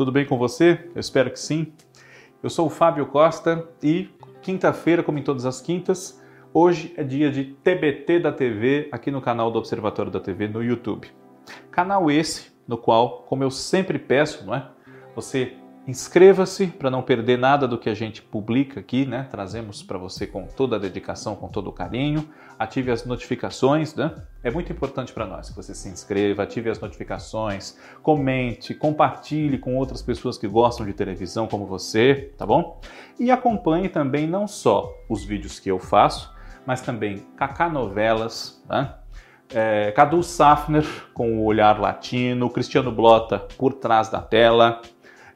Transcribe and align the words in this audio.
Tudo 0.00 0.12
bem 0.12 0.24
com 0.24 0.38
você? 0.38 0.88
Eu 0.94 0.98
espero 0.98 1.30
que 1.30 1.38
sim. 1.38 1.74
Eu 2.42 2.48
sou 2.48 2.68
o 2.68 2.70
Fábio 2.70 3.04
Costa 3.04 3.68
e 3.82 4.08
quinta-feira, 4.40 5.02
como 5.02 5.18
em 5.18 5.22
todas 5.22 5.44
as 5.44 5.60
quintas, 5.60 6.18
hoje 6.54 6.94
é 6.96 7.04
dia 7.04 7.30
de 7.30 7.44
TBT 7.44 8.18
da 8.18 8.32
TV 8.32 8.88
aqui 8.90 9.10
no 9.10 9.20
canal 9.20 9.50
do 9.50 9.58
Observatório 9.58 10.10
da 10.10 10.18
TV 10.18 10.48
no 10.48 10.64
YouTube. 10.64 11.06
Canal 11.70 12.10
esse 12.10 12.50
no 12.66 12.78
qual, 12.78 13.24
como 13.28 13.44
eu 13.44 13.50
sempre 13.50 13.98
peço, 13.98 14.46
não 14.46 14.54
é? 14.54 14.70
Você 15.14 15.52
Inscreva-se 15.88 16.66
para 16.66 16.90
não 16.90 17.02
perder 17.02 17.38
nada 17.38 17.66
do 17.66 17.78
que 17.78 17.88
a 17.88 17.94
gente 17.94 18.20
publica 18.20 18.80
aqui, 18.80 19.06
né? 19.06 19.26
Trazemos 19.30 19.82
para 19.82 19.96
você 19.96 20.26
com 20.26 20.46
toda 20.46 20.76
a 20.76 20.78
dedicação, 20.78 21.34
com 21.34 21.48
todo 21.48 21.68
o 21.68 21.72
carinho. 21.72 22.28
Ative 22.58 22.90
as 22.90 23.06
notificações, 23.06 23.94
né? 23.94 24.14
É 24.44 24.50
muito 24.50 24.70
importante 24.70 25.12
para 25.12 25.24
nós 25.26 25.48
que 25.48 25.56
você 25.56 25.74
se 25.74 25.88
inscreva, 25.88 26.42
ative 26.42 26.68
as 26.68 26.78
notificações, 26.78 27.78
comente, 28.02 28.74
compartilhe 28.74 29.56
com 29.58 29.74
outras 29.74 30.02
pessoas 30.02 30.36
que 30.36 30.46
gostam 30.46 30.84
de 30.84 30.92
televisão 30.92 31.48
como 31.48 31.64
você, 31.64 32.30
tá 32.36 32.44
bom? 32.44 32.78
E 33.18 33.30
acompanhe 33.30 33.88
também 33.88 34.26
não 34.26 34.46
só 34.46 34.94
os 35.08 35.24
vídeos 35.24 35.58
que 35.58 35.70
eu 35.70 35.78
faço, 35.78 36.30
mas 36.66 36.82
também 36.82 37.26
Cacá 37.36 37.70
Novelas, 37.70 38.62
né? 38.68 38.94
É, 39.52 39.90
Cadu 39.92 40.22
Safner 40.22 40.86
com 41.12 41.38
o 41.38 41.44
olhar 41.44 41.80
latino, 41.80 42.50
Cristiano 42.50 42.92
Blota 42.92 43.40
por 43.58 43.72
trás 43.72 44.08
da 44.08 44.20
tela, 44.20 44.80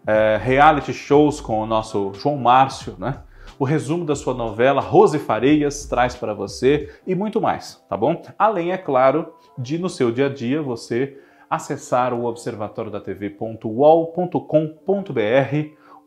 é, 0.06 0.38
reality 0.40 0.92
shows 0.92 1.40
com 1.40 1.60
o 1.60 1.66
nosso 1.66 2.12
João 2.14 2.36
Márcio, 2.36 2.96
né? 2.98 3.20
O 3.58 3.64
resumo 3.64 4.04
da 4.04 4.16
sua 4.16 4.34
novela 4.34 4.80
Rose 4.80 5.18
Fareias 5.18 5.86
traz 5.86 6.16
para 6.16 6.34
você 6.34 6.92
e 7.06 7.14
muito 7.14 7.40
mais, 7.40 7.82
tá 7.88 7.96
bom? 7.96 8.20
Além, 8.36 8.72
é 8.72 8.76
claro, 8.76 9.32
de 9.56 9.78
no 9.78 9.88
seu 9.88 10.10
dia 10.10 10.26
a 10.26 10.28
dia 10.28 10.60
você 10.60 11.16
acessar 11.48 12.12
o 12.12 12.24
observatório 12.24 12.90
da 12.90 13.00
TV.uol.com.br, 13.00 14.34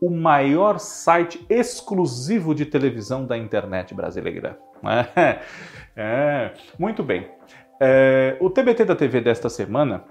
o 0.02 0.10
maior 0.10 0.78
site 0.78 1.46
exclusivo 1.50 2.54
de 2.54 2.66
televisão 2.66 3.26
da 3.26 3.38
internet 3.38 3.94
brasileira. 3.94 4.60
É, 5.16 5.40
é 5.96 6.54
muito 6.78 7.02
bem. 7.02 7.30
É, 7.80 8.36
o 8.42 8.50
TBT 8.50 8.86
da 8.86 8.96
TV 8.96 9.22
desta 9.22 9.50
semana 9.50 10.04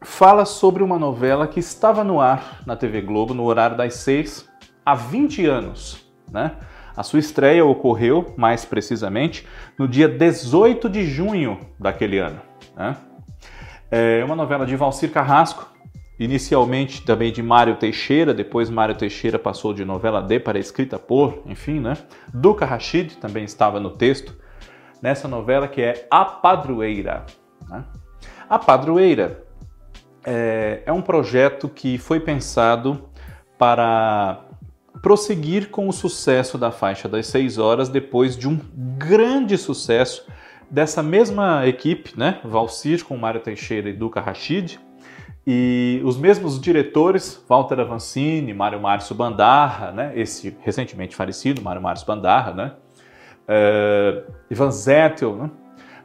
fala 0.00 0.44
sobre 0.44 0.82
uma 0.82 0.98
novela 0.98 1.46
que 1.46 1.60
estava 1.60 2.04
no 2.04 2.20
ar 2.20 2.60
na 2.64 2.76
TV 2.76 3.00
Globo 3.00 3.34
no 3.34 3.44
horário 3.44 3.76
das 3.76 3.94
seis 3.94 4.48
há 4.84 4.94
20 4.94 5.46
anos. 5.46 6.06
Né? 6.30 6.52
A 6.96 7.02
sua 7.02 7.18
estreia 7.18 7.64
ocorreu, 7.64 8.34
mais 8.36 8.64
precisamente, 8.64 9.46
no 9.78 9.88
dia 9.88 10.08
18 10.08 10.88
de 10.88 11.04
junho 11.04 11.58
daquele 11.78 12.18
ano. 12.18 12.40
Né? 12.76 12.96
É 13.90 14.22
uma 14.24 14.36
novela 14.36 14.66
de 14.66 14.76
Valcir 14.76 15.10
Carrasco, 15.10 15.68
inicialmente 16.18 17.02
também 17.02 17.32
de 17.32 17.42
Mário 17.42 17.76
Teixeira, 17.76 18.34
depois 18.34 18.68
Mário 18.68 18.94
Teixeira 18.94 19.38
passou 19.38 19.72
de 19.72 19.84
novela 19.84 20.20
D 20.20 20.40
para 20.40 20.58
escrita 20.58 20.98
por, 20.98 21.42
enfim, 21.46 21.78
né? 21.78 21.96
Duca 22.34 22.66
Rachid 22.66 23.16
também 23.16 23.44
estava 23.44 23.78
no 23.78 23.90
texto 23.90 24.36
nessa 25.00 25.28
novela 25.28 25.68
que 25.68 25.80
é 25.80 26.06
A 26.10 26.24
Padroeira. 26.24 27.24
Né? 27.68 27.84
A 28.50 28.58
Padroeira 28.58 29.47
é, 30.28 30.82
é 30.84 30.92
um 30.92 31.00
projeto 31.00 31.70
que 31.70 31.96
foi 31.96 32.20
pensado 32.20 33.08
para 33.56 34.44
prosseguir 35.00 35.70
com 35.70 35.88
o 35.88 35.92
sucesso 35.92 36.58
da 36.58 36.70
faixa 36.70 37.08
das 37.08 37.26
6 37.28 37.56
horas 37.56 37.88
depois 37.88 38.36
de 38.36 38.46
um 38.46 38.60
grande 38.98 39.56
sucesso 39.56 40.26
dessa 40.70 41.02
mesma 41.02 41.66
equipe, 41.66 42.12
né? 42.14 42.40
Valcir 42.44 43.02
com 43.04 43.16
Mário 43.16 43.40
Teixeira 43.40 43.88
e 43.88 43.94
Duca 43.94 44.20
Rachid, 44.20 44.78
e 45.46 46.02
os 46.04 46.18
mesmos 46.18 46.60
diretores, 46.60 47.42
Walter 47.48 47.80
Avancini, 47.80 48.52
Mário 48.52 48.78
Márcio 48.78 49.14
Bandarra, 49.14 49.92
né? 49.92 50.12
esse 50.14 50.54
recentemente 50.60 51.16
falecido 51.16 51.62
Mário 51.62 51.80
Márcio 51.80 52.06
Bandarra, 52.06 52.52
né? 52.52 52.72
Uh, 53.48 54.30
Ivan 54.50 54.70
Zettel, 54.70 55.36
né? 55.36 55.50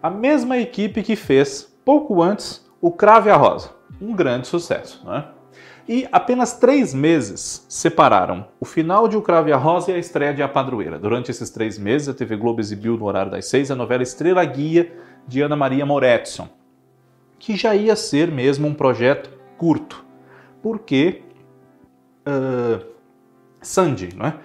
a 0.01 0.09
mesma 0.09 0.57
equipe 0.57 1.03
que 1.03 1.17
fez, 1.17 1.77
pouco 1.83 2.21
antes, 2.21 2.65
o 2.79 2.89
Crave 2.89 3.29
a 3.29 3.35
Rosa 3.35 3.82
um 4.01 4.15
grande 4.15 4.47
sucesso. 4.47 5.05
Né? 5.05 5.25
E 5.87 6.07
apenas 6.11 6.53
três 6.53 6.93
meses 6.93 7.65
separaram 7.67 8.47
o 8.59 8.65
final 8.65 9.07
de 9.07 9.17
O 9.17 9.21
Cravo 9.21 9.49
e 9.49 9.53
a 9.53 9.57
Rosa 9.57 9.91
e 9.91 9.95
a 9.95 9.97
estreia 9.97 10.33
de 10.33 10.41
A 10.41 10.47
Padroeira. 10.47 10.97
Durante 10.97 11.29
esses 11.29 11.49
três 11.49 11.77
meses, 11.77 12.07
a 12.07 12.13
TV 12.13 12.37
Globo 12.37 12.61
exibiu 12.61 12.97
no 12.97 13.05
horário 13.05 13.31
das 13.31 13.45
seis 13.45 13.69
a 13.69 13.75
novela 13.75 14.03
Estrela 14.03 14.43
Guia 14.45 14.93
de 15.27 15.41
Ana 15.41 15.55
Maria 15.55 15.85
Moretson, 15.85 16.47
que 17.37 17.55
já 17.55 17.75
ia 17.75 17.95
ser 17.95 18.31
mesmo 18.31 18.67
um 18.67 18.73
projeto 18.73 19.29
curto, 19.57 20.05
porque 20.61 21.21
uh, 22.27 22.85
Sandy, 23.61 24.15
não 24.15 24.27
é? 24.27 24.35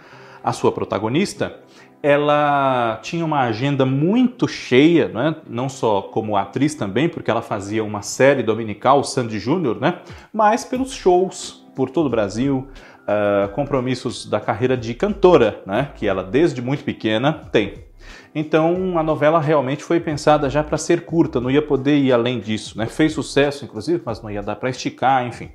a 0.42 0.53
sua 0.53 0.72
protagonista, 0.72 1.60
ela 2.03 2.98
tinha 3.03 3.25
uma 3.25 3.41
agenda 3.41 3.84
muito 3.84 4.47
cheia, 4.47 5.09
né? 5.09 5.36
não 5.48 5.69
só 5.69 6.03
como 6.03 6.36
atriz 6.36 6.75
também, 6.75 7.09
porque 7.09 7.31
ela 7.31 7.42
fazia 7.42 7.82
uma 7.82 8.03
série 8.03 8.42
dominical, 8.42 9.03
Sandy 9.03 9.38
Júnior, 9.38 9.81
né? 9.81 9.98
mas 10.32 10.64
pelos 10.64 10.92
shows 10.92 11.66
por 11.75 11.91
todo 11.91 12.06
o 12.06 12.10
Brasil, 12.10 12.69
uh, 13.03 13.48
compromissos 13.50 14.26
da 14.26 14.41
carreira 14.41 14.76
de 14.76 14.94
cantora, 14.94 15.60
né? 15.66 15.91
que 15.94 16.06
ela 16.06 16.22
desde 16.22 16.62
muito 16.62 16.84
pequena 16.84 17.32
tem. 17.32 17.86
Então 18.34 18.98
a 18.98 19.03
novela 19.03 19.41
realmente 19.41 19.82
foi 19.82 19.98
pensada 19.98 20.48
já 20.48 20.62
para 20.62 20.78
ser 20.78 21.04
curta, 21.04 21.41
não 21.41 21.50
ia 21.50 21.62
poder 21.62 21.97
ir 21.97 22.12
além 22.12 22.38
disso. 22.38 22.78
Né? 22.78 22.86
Fez 22.86 23.12
sucesso, 23.12 23.65
inclusive, 23.65 24.00
mas 24.04 24.22
não 24.22 24.30
ia 24.30 24.42
dar 24.42 24.56
para 24.56 24.70
esticar, 24.70 25.26
enfim. 25.26 25.50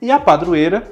E 0.00 0.10
a 0.10 0.20
padroeira 0.20 0.84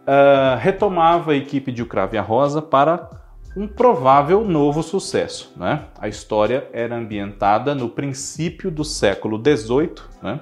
uh, 0.00 0.58
retomava 0.58 1.32
a 1.32 1.36
equipe 1.36 1.70
de 1.70 1.82
O 1.82 1.86
Crave 1.86 2.16
e 2.16 2.18
a 2.18 2.22
Rosa 2.22 2.60
para 2.62 3.23
um 3.56 3.68
provável 3.68 4.44
novo 4.44 4.82
sucesso. 4.82 5.52
Né? 5.56 5.84
A 5.98 6.08
história 6.08 6.68
era 6.72 6.96
ambientada 6.96 7.74
no 7.74 7.88
princípio 7.88 8.70
do 8.70 8.84
século 8.84 9.38
XVIII, 9.38 9.94
né? 10.22 10.40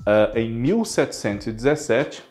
uh, 0.00 0.38
em 0.38 0.50
1717, 0.50 2.22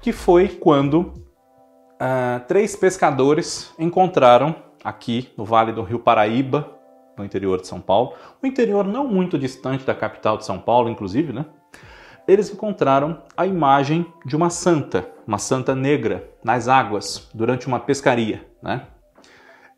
que 0.00 0.12
foi 0.12 0.48
quando 0.48 1.00
uh, 1.00 2.40
três 2.46 2.76
pescadores 2.76 3.72
encontraram 3.78 4.54
aqui 4.84 5.30
no 5.36 5.44
Vale 5.44 5.72
do 5.72 5.82
Rio 5.82 5.98
Paraíba, 5.98 6.74
no 7.16 7.24
interior 7.24 7.60
de 7.60 7.66
São 7.66 7.80
Paulo, 7.80 8.14
um 8.40 8.46
interior 8.46 8.86
não 8.86 9.06
muito 9.08 9.36
distante 9.36 9.84
da 9.84 9.92
capital 9.94 10.38
de 10.38 10.44
São 10.44 10.58
Paulo, 10.58 10.88
inclusive, 10.88 11.32
né? 11.32 11.44
Eles 12.28 12.52
encontraram 12.52 13.22
a 13.36 13.44
imagem 13.44 14.06
de 14.24 14.36
uma 14.36 14.50
santa, 14.50 15.08
uma 15.26 15.38
santa 15.38 15.74
negra, 15.74 16.30
nas 16.44 16.68
águas, 16.68 17.28
durante 17.34 17.66
uma 17.66 17.80
pescaria, 17.80 18.46
né? 18.62 18.86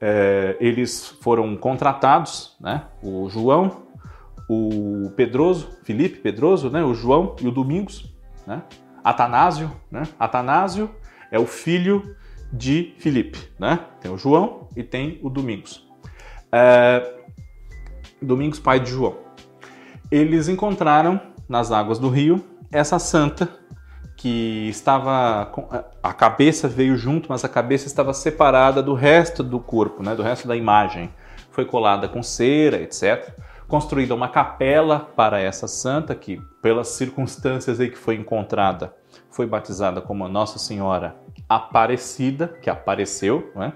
É, 0.01 0.57
eles 0.59 1.09
foram 1.21 1.57
contratados, 1.57 2.57
né? 2.59 2.85
O 3.03 3.29
João, 3.29 3.83
o 4.49 5.11
Pedroso, 5.15 5.79
Felipe 5.85 6.19
Pedroso, 6.19 6.71
né? 6.71 6.83
O 6.83 6.95
João 6.95 7.37
e 7.41 7.47
o 7.47 7.51
Domingos, 7.51 8.13
né? 8.47 8.63
Atanásio, 9.05 9.71
né? 9.91 10.05
Atanásio 10.19 10.91
é 11.31 11.39
o 11.39 11.47
filho 11.47 12.17
de 12.53 12.95
Felipe, 12.99 13.39
né? 13.59 13.79
Tem 14.01 14.11
o 14.11 14.17
João 14.17 14.69
e 14.75 14.83
tem 14.83 15.21
o 15.23 15.29
Domingos. 15.29 15.87
É, 16.51 17.15
Domingos, 18.21 18.59
pai 18.59 18.81
de 18.81 18.91
João. 18.91 19.19
Eles 20.11 20.49
encontraram 20.49 21.21
nas 21.49 21.71
águas 21.71 21.99
do 21.99 22.09
rio 22.09 22.45
essa 22.73 22.99
santa 22.99 23.60
que 24.21 24.69
estava 24.69 25.51
a 26.03 26.13
cabeça 26.13 26.69
veio 26.69 26.95
junto, 26.95 27.31
mas 27.31 27.43
a 27.43 27.49
cabeça 27.49 27.87
estava 27.87 28.13
separada 28.13 28.83
do 28.83 28.93
resto 28.93 29.43
do 29.43 29.59
corpo, 29.59 30.03
né, 30.03 30.15
do 30.15 30.23
resto 30.23 30.47
da 30.47 30.55
imagem. 30.55 31.11
Foi 31.51 31.65
colada 31.65 32.07
com 32.07 32.23
cera, 32.23 32.77
etc. 32.77 33.33
Construída 33.67 34.15
uma 34.15 34.29
capela 34.29 35.01
para 35.17 35.41
essa 35.41 35.67
santa 35.67 36.15
que, 36.15 36.39
pelas 36.61 36.89
circunstâncias 36.89 37.81
aí 37.81 37.89
que 37.89 37.97
foi 37.97 38.15
encontrada, 38.15 38.95
foi 39.31 39.47
batizada 39.47 40.03
como 40.03 40.29
Nossa 40.29 40.59
Senhora 40.59 41.17
Aparecida, 41.49 42.49
que 42.61 42.69
apareceu, 42.69 43.51
né? 43.57 43.73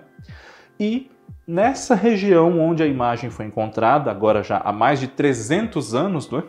E 0.78 1.10
nessa 1.48 1.94
região 1.94 2.60
onde 2.60 2.82
a 2.82 2.86
imagem 2.86 3.30
foi 3.30 3.46
encontrada, 3.46 4.10
agora 4.10 4.42
já 4.42 4.58
há 4.58 4.72
mais 4.74 5.00
de 5.00 5.08
300 5.08 5.94
anos, 5.94 6.30
né? 6.30 6.42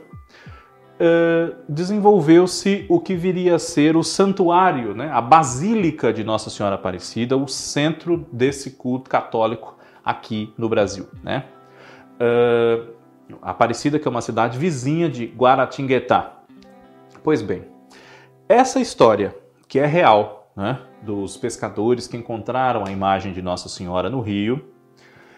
Uh, 0.99 1.55
desenvolveu-se 1.67 2.85
o 2.89 2.99
que 2.99 3.15
viria 3.15 3.55
a 3.55 3.59
ser 3.59 3.95
o 3.95 4.03
santuário, 4.03 4.93
né? 4.93 5.09
a 5.11 5.21
Basílica 5.21 6.11
de 6.11 6.23
Nossa 6.23 6.49
Senhora 6.49 6.75
Aparecida, 6.75 7.37
o 7.37 7.47
centro 7.47 8.25
desse 8.31 8.71
culto 8.71 9.09
católico 9.09 9.77
aqui 10.03 10.53
no 10.57 10.69
Brasil. 10.69 11.07
Né? 11.23 11.45
Uh, 12.15 12.95
Aparecida, 13.41 13.97
que 13.97 14.07
é 14.07 14.11
uma 14.11 14.21
cidade 14.21 14.57
vizinha 14.57 15.09
de 15.09 15.25
Guaratinguetá. 15.25 16.43
Pois 17.23 17.41
bem, 17.41 17.63
essa 18.47 18.79
história, 18.79 19.35
que 19.67 19.79
é 19.79 19.85
real, 19.85 20.51
né, 20.55 20.79
dos 21.01 21.35
pescadores 21.35 22.07
que 22.07 22.15
encontraram 22.15 22.85
a 22.85 22.91
imagem 22.91 23.33
de 23.33 23.41
Nossa 23.41 23.67
Senhora 23.67 24.09
no 24.09 24.21
rio 24.21 24.63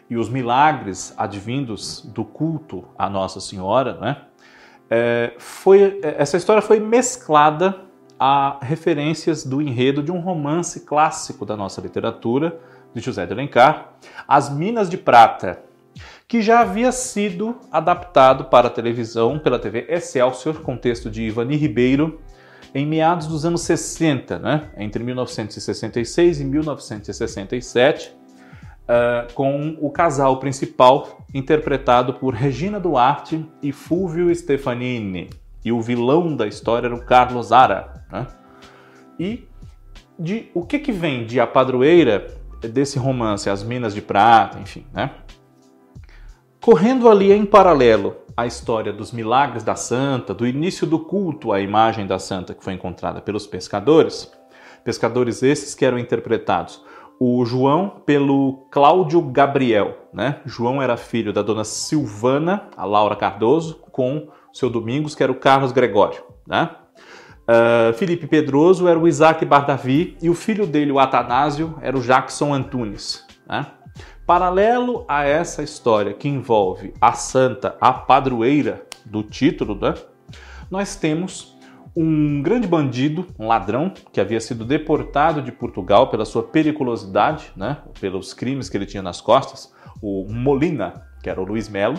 e 0.10 0.18
os 0.18 0.30
milagres 0.30 1.14
advindos 1.18 2.02
do 2.14 2.24
culto 2.24 2.86
a 2.98 3.10
Nossa 3.10 3.40
Senhora, 3.40 3.94
né, 4.00 4.27
é, 4.90 5.34
foi, 5.38 6.00
é, 6.02 6.16
essa 6.18 6.38
história 6.38 6.62
foi 6.62 6.80
mesclada 6.80 7.88
a 8.20 8.58
referências 8.62 9.44
do 9.44 9.62
enredo 9.62 10.02
de 10.02 10.12
um 10.12 10.20
romance 10.20 10.82
clássico 10.82 11.46
da 11.46 11.56
nossa 11.56 11.82
literatura, 11.82 12.60
de 12.94 13.02
José 13.02 13.26
de 13.26 13.34
Alencar, 13.34 13.94
As 14.28 14.50
Minas 14.50 14.90
de 14.90 14.98
Prata, 14.98 15.62
que 16.28 16.42
já 16.42 16.62
havia 16.62 16.92
sido 16.92 17.58
adaptado 17.72 18.46
para 18.46 18.68
a 18.68 18.72
televisão 18.72 19.38
pela 19.38 19.60
TV 19.60 19.86
Excelsior, 19.88 20.62
com 20.62 20.76
texto 20.76 21.10
de 21.10 21.24
Ivani 21.24 21.56
Ribeiro, 21.56 22.20
em 22.74 22.86
meados 22.86 23.28
dos 23.28 23.46
anos 23.46 23.62
60, 23.62 24.40
né? 24.40 24.70
entre 24.78 25.04
1966 25.04 26.42
e 26.42 26.46
1967, 26.46 28.17
uh, 28.88 29.32
com 29.34 29.78
o 29.80 29.90
casal 29.90 30.40
principal 30.40 31.20
interpretado 31.34 32.14
por 32.14 32.34
Regina 32.34 32.80
Duarte 32.80 33.46
e 33.62 33.72
Fulvio 33.72 34.34
Stefanini. 34.34 35.30
E 35.64 35.72
o 35.72 35.82
vilão 35.82 36.36
da 36.36 36.48
história 36.48 36.88
era 36.88 36.96
o 36.96 37.06
Carlos 37.06 37.52
Ara. 37.52 38.06
Né? 38.12 38.28
E 39.20 39.48
de 40.18 40.50
o 40.54 40.66
que, 40.66 40.80
que 40.80 40.92
vem 40.92 41.26
de 41.26 41.40
A 41.40 41.46
Padroeira 41.46 42.28
desse 42.62 42.98
romance, 42.98 43.50
As 43.50 43.64
Minas 43.64 43.94
de 43.94 44.02
Prata, 44.02 44.60
enfim, 44.60 44.86
né? 44.94 45.12
Correndo 46.60 47.08
ali 47.08 47.32
em 47.32 47.46
paralelo 47.46 48.18
a 48.36 48.46
história 48.46 48.92
dos 48.92 49.12
milagres 49.12 49.64
da 49.64 49.76
santa, 49.76 50.34
do 50.34 50.46
início 50.46 50.86
do 50.86 51.00
culto 51.00 51.52
à 51.52 51.60
imagem 51.60 52.06
da 52.06 52.20
santa 52.20 52.54
que 52.54 52.64
foi 52.64 52.74
encontrada 52.74 53.22
pelos 53.22 53.48
pescadores, 53.48 54.32
pescadores 54.84 55.44
esses 55.44 55.74
que 55.74 55.86
eram 55.86 55.98
interpretados 55.98 56.82
o 57.20 57.44
João 57.46 58.02
pelo 58.06 58.68
Cláudio 58.72 59.22
Gabriel, 59.22 60.10
né? 60.14 60.40
João 60.46 60.82
era 60.82 60.98
filho 60.98 61.34
da 61.34 61.42
dona 61.42 61.64
Silvana, 61.64 62.70
a 62.76 62.86
Laura 62.86 63.16
Cardoso, 63.16 63.82
com 63.92 64.28
seu 64.54 64.70
Domingos, 64.70 65.16
que 65.16 65.24
era 65.24 65.32
o 65.32 65.36
Carlos 65.36 65.72
Gregório, 65.72 66.24
né? 66.46 66.70
Uh, 67.48 67.94
Felipe 67.94 68.28
Pedroso 68.28 68.88
era 68.88 69.00
o 69.00 69.08
Isaac 69.08 69.46
Bardavi 69.46 70.18
e 70.22 70.30
o 70.30 70.34
filho 70.34 70.68
dele, 70.68 70.92
o 70.92 71.00
Atanásio, 71.00 71.76
era 71.82 71.98
o 71.98 72.02
Jackson 72.02 72.54
Antunes, 72.54 73.26
né? 73.48 73.66
Paralelo 74.26 75.06
a 75.08 75.24
essa 75.24 75.64
história 75.64 76.14
que 76.14 76.28
envolve 76.28 76.94
a 77.00 77.14
santa, 77.14 77.78
a 77.80 77.94
padroeira 77.94 78.86
do 79.06 79.24
título, 79.24 79.74
né? 79.76 79.94
nós 80.70 80.96
temos 80.96 81.57
um 82.00 82.44
grande 82.44 82.68
bandido, 82.68 83.26
um 83.40 83.48
ladrão, 83.48 83.92
que 84.14 84.22
havia 84.22 84.40
sido 84.40 84.64
deportado 84.64 85.42
de 85.42 85.52
Portugal 85.52 86.12
pela 86.12 86.26
sua 86.26 86.44
periculosidade, 86.44 87.52
né? 87.58 87.80
pelos 88.00 88.36
crimes 88.36 88.70
que 88.70 88.78
ele 88.78 88.86
tinha 88.86 89.02
nas 89.02 89.20
costas, 89.20 89.74
o 90.00 90.28
Molina, 90.30 91.08
que 91.24 91.28
era 91.28 91.42
o 91.42 91.44
Luiz 91.44 91.68
Melo, 91.68 91.98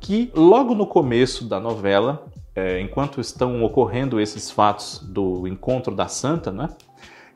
que 0.00 0.32
logo 0.34 0.74
no 0.74 0.86
começo 0.86 1.46
da 1.46 1.60
novela, 1.60 2.24
é, 2.56 2.80
enquanto 2.80 3.20
estão 3.20 3.62
ocorrendo 3.62 4.18
esses 4.18 4.50
fatos 4.50 5.00
do 5.00 5.46
encontro 5.46 5.94
da 5.94 6.08
santa, 6.08 6.50
né? 6.50 6.70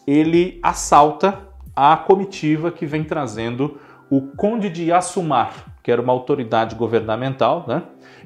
ele 0.06 0.59
assalta 0.62 1.49
a 1.76 1.94
comitiva 1.99 2.73
que 2.73 2.87
vem 2.87 3.05
trazendo 3.05 3.79
o 4.09 4.23
Conde 4.23 4.71
de 4.71 4.91
Assumar, 4.91 5.76
que 5.82 5.93
era 5.93 6.00
uma 6.00 6.14
autoridade 6.14 6.75
governamental, 6.75 7.67
né? 7.69 7.82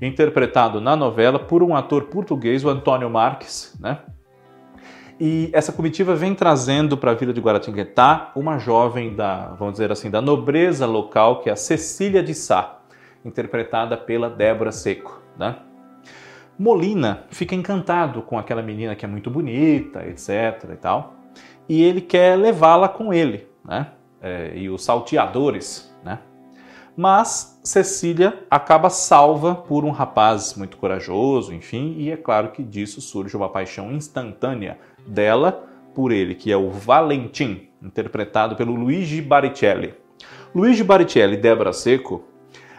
Interpretado 0.06 0.80
na 0.80 0.96
novela 0.96 1.38
por 1.38 1.62
um 1.62 1.74
ator 1.76 2.04
português, 2.04 2.64
o 2.64 2.68
Antônio 2.68 3.08
Marques. 3.08 3.76
Né? 3.80 3.98
E 5.20 5.50
essa 5.52 5.72
comitiva 5.72 6.14
vem 6.14 6.34
trazendo 6.34 6.96
para 6.96 7.12
a 7.12 7.14
Vila 7.14 7.32
de 7.32 7.40
Guaratinguetá 7.40 8.32
uma 8.34 8.58
jovem 8.58 9.14
da, 9.14 9.48
vamos 9.58 9.74
dizer 9.74 9.92
assim, 9.92 10.10
da 10.10 10.20
nobreza 10.20 10.86
local, 10.86 11.40
que 11.40 11.48
é 11.48 11.52
a 11.52 11.56
Cecília 11.56 12.22
de 12.22 12.34
Sá, 12.34 12.80
interpretada 13.24 13.96
pela 13.96 14.28
Débora 14.28 14.72
Seco. 14.72 15.22
Né? 15.38 15.56
Molina 16.58 17.24
fica 17.30 17.54
encantado 17.54 18.22
com 18.22 18.38
aquela 18.38 18.62
menina 18.62 18.94
que 18.94 19.04
é 19.04 19.08
muito 19.08 19.30
bonita, 19.30 20.04
etc. 20.06 20.70
e 20.72 20.76
tal, 20.76 21.14
e 21.68 21.82
ele 21.82 22.00
quer 22.00 22.36
levá-la 22.36 22.88
com 22.88 23.12
ele, 23.12 23.46
né? 23.64 23.88
é, 24.22 24.52
e 24.56 24.70
os 24.70 24.84
salteadores, 24.84 25.92
né? 26.04 26.20
Mas 26.96 27.58
Cecília 27.64 28.44
acaba 28.50 28.90
salva 28.90 29.54
por 29.54 29.84
um 29.84 29.90
rapaz 29.90 30.54
muito 30.54 30.76
corajoso, 30.76 31.54
enfim, 31.54 31.94
e 31.98 32.10
é 32.10 32.16
claro 32.16 32.50
que 32.50 32.62
disso 32.62 33.00
surge 33.00 33.36
uma 33.36 33.48
paixão 33.48 33.92
instantânea 33.92 34.78
dela 35.06 35.64
por 35.94 36.12
ele, 36.12 36.34
que 36.34 36.52
é 36.52 36.56
o 36.56 36.70
Valentim, 36.70 37.68
interpretado 37.82 38.56
pelo 38.56 38.74
Luigi 38.74 39.22
Baricelli. 39.22 39.94
Luigi 40.54 40.84
Baricelli 40.84 41.34
e 41.34 41.40
Débora 41.40 41.72
Seco 41.72 42.24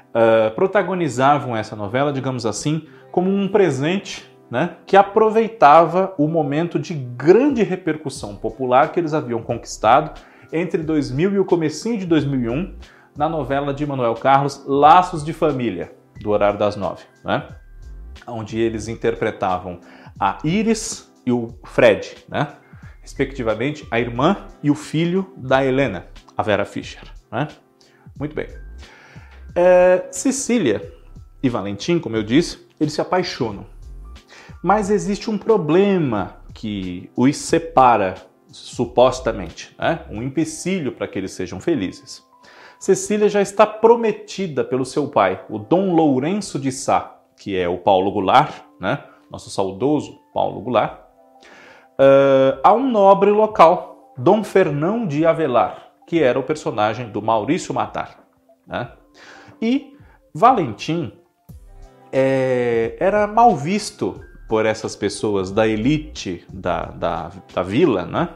uh, 0.09 0.53
protagonizavam 0.53 1.55
essa 1.55 1.75
novela, 1.75 2.13
digamos 2.13 2.45
assim, 2.45 2.87
como 3.11 3.31
um 3.31 3.47
presente 3.47 4.31
né, 4.49 4.75
que 4.85 4.95
aproveitava 4.95 6.13
o 6.17 6.27
momento 6.27 6.77
de 6.77 6.93
grande 6.93 7.63
repercussão 7.63 8.35
popular 8.35 8.91
que 8.91 8.99
eles 8.99 9.13
haviam 9.13 9.41
conquistado 9.41 10.21
entre 10.51 10.83
2000 10.83 11.33
e 11.33 11.39
o 11.39 11.45
comecinho 11.45 11.97
de 11.97 12.05
2001 12.05 12.75
na 13.15 13.29
novela 13.29 13.73
de 13.73 13.85
Manuel 13.85 14.15
Carlos 14.15 14.63
Laços 14.65 15.23
de 15.23 15.33
Família, 15.33 15.93
do 16.19 16.31
horário 16.31 16.57
das 16.57 16.75
nove, 16.75 17.03
né? 17.23 17.47
onde 18.27 18.59
eles 18.59 18.87
interpretavam 18.87 19.79
a 20.19 20.37
Iris 20.43 21.11
e 21.25 21.31
o 21.31 21.53
Fred, 21.63 22.25
né? 22.27 22.55
respectivamente 23.01 23.87
a 23.91 23.99
irmã 23.99 24.47
e 24.61 24.71
o 24.71 24.75
filho 24.75 25.31
da 25.37 25.63
Helena, 25.63 26.07
a 26.35 26.41
Vera 26.41 26.65
Fischer. 26.65 27.03
Né? 27.31 27.47
Muito 28.17 28.33
bem. 28.33 28.47
É, 29.55 30.07
Cecília 30.11 30.93
e 31.41 31.49
Valentim, 31.49 31.99
como 31.99 32.15
eu 32.15 32.23
disse, 32.23 32.65
eles 32.79 32.93
se 32.93 33.01
apaixonam. 33.01 33.65
Mas 34.63 34.89
existe 34.89 35.29
um 35.29 35.37
problema 35.37 36.37
que 36.53 37.11
os 37.15 37.35
separa 37.37 38.15
supostamente, 38.47 39.75
né? 39.77 40.05
um 40.09 40.23
empecilho 40.23 40.93
para 40.93 41.07
que 41.07 41.19
eles 41.19 41.31
sejam 41.31 41.59
felizes. 41.59 42.23
Cecília 42.83 43.29
já 43.29 43.41
está 43.41 43.65
prometida 43.65 44.61
pelo 44.61 44.83
seu 44.83 45.07
pai, 45.07 45.41
o 45.49 45.57
Dom 45.57 45.95
Lourenço 45.95 46.59
de 46.59 46.69
Sá, 46.69 47.15
que 47.37 47.57
é 47.57 47.65
o 47.65 47.77
Paulo 47.77 48.11
Goulart, 48.11 48.55
né? 48.77 49.01
nosso 49.31 49.49
saudoso 49.49 50.19
Paulo 50.33 50.59
Goulart, 50.59 50.99
uh, 51.93 52.59
a 52.61 52.73
um 52.73 52.91
nobre 52.91 53.31
local, 53.31 54.13
Dom 54.17 54.43
Fernão 54.43 55.07
de 55.07 55.25
Avelar, 55.25 55.93
que 56.05 56.21
era 56.21 56.37
o 56.37 56.43
personagem 56.43 57.09
do 57.09 57.21
Maurício 57.21 57.73
Matar. 57.73 58.19
Né? 58.67 58.91
E 59.61 59.95
Valentim 60.33 61.13
é, 62.11 62.97
era 62.99 63.25
mal 63.25 63.55
visto 63.55 64.19
por 64.49 64.65
essas 64.65 64.93
pessoas 64.93 65.51
da 65.51 65.65
elite 65.65 66.45
da, 66.51 66.87
da, 66.87 67.31
da 67.53 67.63
vila, 67.63 68.05
né? 68.05 68.27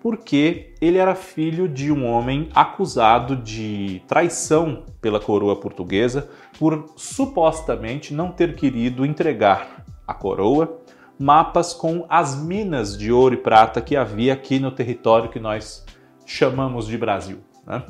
Porque 0.00 0.74
ele 0.80 0.98
era 0.98 1.14
filho 1.14 1.68
de 1.68 1.90
um 1.90 2.06
homem 2.06 2.48
acusado 2.54 3.34
de 3.36 4.02
traição 4.06 4.84
pela 5.00 5.18
coroa 5.18 5.56
portuguesa 5.56 6.28
por 6.58 6.92
supostamente 6.96 8.14
não 8.14 8.30
ter 8.30 8.54
querido 8.54 9.04
entregar 9.04 9.84
à 10.06 10.14
coroa 10.14 10.80
mapas 11.18 11.74
com 11.74 12.06
as 12.08 12.40
minas 12.40 12.96
de 12.96 13.10
ouro 13.10 13.34
e 13.34 13.38
prata 13.38 13.80
que 13.80 13.96
havia 13.96 14.32
aqui 14.32 14.60
no 14.60 14.70
território 14.70 15.30
que 15.30 15.40
nós 15.40 15.84
chamamos 16.24 16.86
de 16.86 16.96
Brasil. 16.96 17.38
Né? 17.66 17.82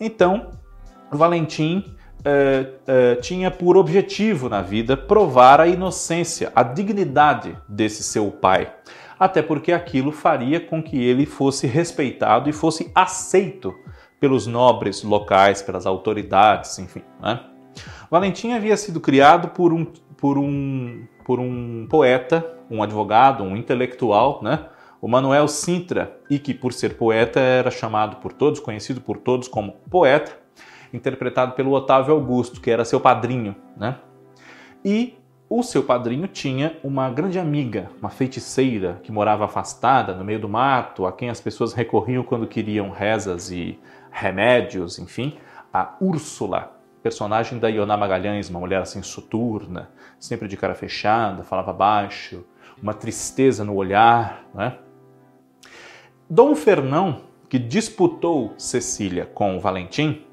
Então, 0.00 0.50
Valentim 1.12 1.84
eh, 2.24 2.66
eh, 2.86 3.14
tinha 3.16 3.50
por 3.50 3.76
objetivo 3.76 4.48
na 4.48 4.62
vida 4.62 4.96
provar 4.96 5.60
a 5.60 5.68
inocência, 5.68 6.50
a 6.54 6.62
dignidade 6.62 7.56
desse 7.68 8.02
seu 8.02 8.30
pai 8.30 8.72
até 9.20 9.42
porque 9.42 9.70
aquilo 9.70 10.10
faria 10.10 10.58
com 10.58 10.82
que 10.82 10.98
ele 10.98 11.26
fosse 11.26 11.66
respeitado 11.66 12.48
e 12.48 12.54
fosse 12.54 12.90
aceito 12.94 13.74
pelos 14.18 14.46
nobres 14.46 15.02
locais, 15.02 15.60
pelas 15.60 15.84
autoridades, 15.84 16.78
enfim. 16.78 17.02
Né? 17.20 17.38
Valentim 18.10 18.52
havia 18.52 18.78
sido 18.78 18.98
criado 18.98 19.48
por 19.48 19.74
um, 19.74 19.84
por, 20.16 20.38
um, 20.38 21.06
por 21.22 21.38
um 21.38 21.86
poeta, 21.90 22.50
um 22.70 22.82
advogado, 22.82 23.44
um 23.44 23.54
intelectual, 23.54 24.40
né? 24.42 24.66
o 25.02 25.08
Manuel 25.08 25.48
Sintra, 25.48 26.18
e 26.30 26.38
que 26.38 26.54
por 26.54 26.72
ser 26.72 26.96
poeta 26.96 27.40
era 27.40 27.70
chamado 27.70 28.16
por 28.16 28.32
todos, 28.32 28.58
conhecido 28.58 29.02
por 29.02 29.18
todos 29.18 29.48
como 29.48 29.72
poeta, 29.90 30.32
interpretado 30.92 31.52
pelo 31.52 31.72
Otávio 31.72 32.14
Augusto, 32.14 32.60
que 32.60 32.70
era 32.70 32.86
seu 32.86 33.00
padrinho. 33.00 33.54
Né? 33.76 33.96
E 34.84 35.14
o 35.52 35.64
seu 35.64 35.82
padrinho 35.82 36.28
tinha 36.28 36.78
uma 36.84 37.10
grande 37.10 37.36
amiga, 37.36 37.90
uma 38.00 38.08
feiticeira 38.08 39.00
que 39.02 39.10
morava 39.10 39.44
afastada 39.44 40.14
no 40.14 40.24
meio 40.24 40.38
do 40.38 40.48
mato, 40.48 41.04
a 41.04 41.12
quem 41.12 41.28
as 41.28 41.40
pessoas 41.40 41.72
recorriam 41.72 42.22
quando 42.22 42.46
queriam 42.46 42.90
rezas 42.90 43.50
e 43.50 43.76
remédios, 44.12 45.00
enfim, 45.00 45.36
a 45.74 45.96
Úrsula, 46.00 46.80
personagem 47.02 47.58
da 47.58 47.66
Ioná 47.66 47.96
Magalhães, 47.96 48.48
uma 48.48 48.60
mulher 48.60 48.80
assim 48.80 49.02
soturna, 49.02 49.90
sempre 50.20 50.46
de 50.46 50.56
cara 50.56 50.76
fechada, 50.76 51.42
falava 51.42 51.72
baixo, 51.72 52.44
uma 52.80 52.94
tristeza 52.94 53.64
no 53.64 53.74
olhar, 53.74 54.44
né? 54.54 54.78
Dom 56.28 56.54
Fernão, 56.54 57.22
que 57.48 57.58
disputou 57.58 58.54
Cecília 58.56 59.26
com 59.26 59.58
Valentim, 59.58 60.24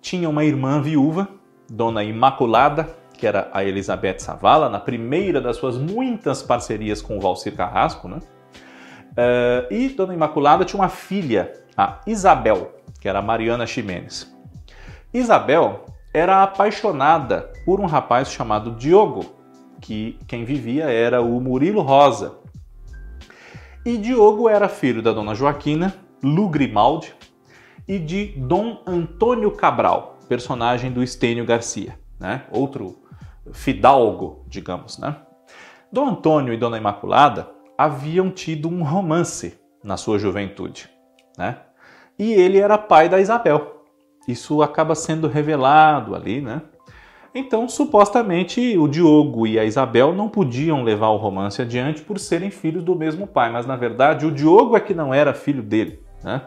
tinha 0.00 0.26
uma 0.26 0.42
irmã 0.42 0.80
viúva, 0.80 1.28
Dona 1.68 2.02
Imaculada, 2.02 3.03
que 3.16 3.26
era 3.26 3.48
a 3.52 3.64
Elizabeth 3.64 4.18
Savala, 4.18 4.68
na 4.68 4.80
primeira 4.80 5.40
das 5.40 5.56
suas 5.56 5.78
muitas 5.78 6.42
parcerias 6.42 7.00
com 7.00 7.16
o 7.16 7.20
Valcir 7.20 7.54
Carrasco, 7.54 8.08
né? 8.08 8.18
Uh, 9.12 9.72
e 9.72 9.88
Dona 9.90 10.12
Imaculada 10.12 10.64
tinha 10.64 10.80
uma 10.80 10.88
filha, 10.88 11.52
a 11.76 12.00
Isabel, 12.06 12.74
que 13.00 13.08
era 13.08 13.20
a 13.20 13.22
Mariana 13.22 13.66
Ximenes. 13.66 14.34
Isabel 15.12 15.86
era 16.12 16.42
apaixonada 16.42 17.52
por 17.64 17.80
um 17.80 17.86
rapaz 17.86 18.30
chamado 18.30 18.72
Diogo, 18.72 19.24
que 19.80 20.18
quem 20.26 20.44
vivia 20.44 20.84
era 20.84 21.22
o 21.22 21.40
Murilo 21.40 21.82
Rosa. 21.82 22.38
E 23.86 23.96
Diogo 23.96 24.48
era 24.48 24.68
filho 24.68 25.02
da 25.02 25.12
Dona 25.12 25.34
Joaquina, 25.34 25.94
Lu 26.22 26.48
Grimaldi, 26.48 27.14
e 27.86 27.98
de 27.98 28.26
Dom 28.36 28.82
Antônio 28.86 29.50
Cabral, 29.50 30.18
personagem 30.28 30.90
do 30.90 31.02
Estênio 31.02 31.44
Garcia, 31.44 31.98
né? 32.18 32.44
outro 32.50 33.03
fidalgo, 33.52 34.44
digamos. 34.48 34.98
Né? 34.98 35.16
Dom 35.92 36.08
Antônio 36.08 36.52
e 36.52 36.56
Dona 36.56 36.78
Imaculada 36.78 37.48
haviam 37.76 38.30
tido 38.30 38.68
um 38.68 38.82
romance 38.82 39.58
na 39.82 39.96
sua 39.96 40.18
juventude. 40.18 40.88
Né? 41.36 41.58
E 42.18 42.32
ele 42.32 42.58
era 42.58 42.78
pai 42.78 43.08
da 43.08 43.20
Isabel. 43.20 43.82
Isso 44.26 44.62
acaba 44.62 44.94
sendo 44.94 45.28
revelado 45.28 46.14
ali, 46.14 46.40
né? 46.40 46.62
Então, 47.34 47.68
supostamente, 47.68 48.78
o 48.78 48.86
Diogo 48.86 49.44
e 49.44 49.58
a 49.58 49.64
Isabel 49.64 50.14
não 50.14 50.28
podiam 50.28 50.84
levar 50.84 51.08
o 51.08 51.16
romance 51.16 51.60
adiante 51.60 52.00
por 52.00 52.18
serem 52.18 52.48
filhos 52.48 52.84
do 52.84 52.94
mesmo 52.94 53.26
pai, 53.26 53.50
mas 53.50 53.66
na 53.66 53.74
verdade 53.74 54.24
o 54.24 54.30
Diogo 54.30 54.76
é 54.76 54.80
que 54.80 54.94
não 54.94 55.12
era 55.12 55.34
filho 55.34 55.62
dele, 55.62 56.00
né? 56.22 56.42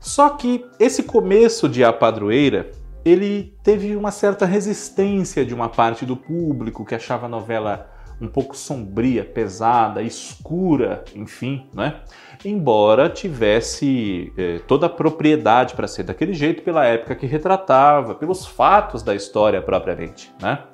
Só 0.00 0.30
que 0.30 0.64
esse 0.80 1.04
começo 1.04 1.68
de 1.68 1.84
A 1.84 1.92
Padroeira, 1.92 2.70
ele 3.06 3.56
teve 3.62 3.94
uma 3.94 4.10
certa 4.10 4.44
resistência 4.44 5.46
de 5.46 5.54
uma 5.54 5.68
parte 5.68 6.04
do 6.04 6.16
público 6.16 6.84
que 6.84 6.92
achava 6.92 7.26
a 7.26 7.28
novela 7.28 7.88
um 8.20 8.26
pouco 8.26 8.56
sombria, 8.56 9.24
pesada, 9.24 10.02
escura, 10.02 11.04
enfim, 11.14 11.68
né? 11.72 12.00
Embora 12.44 13.08
tivesse 13.08 14.32
eh, 14.36 14.60
toda 14.66 14.86
a 14.86 14.90
propriedade 14.90 15.74
para 15.74 15.86
ser 15.86 16.02
daquele 16.02 16.32
jeito 16.32 16.64
pela 16.64 16.84
época 16.84 17.14
que 17.14 17.26
retratava, 17.26 18.14
pelos 18.14 18.44
fatos 18.44 19.04
da 19.04 19.14
história 19.14 19.62
propriamente, 19.62 20.34
né? 20.42 20.64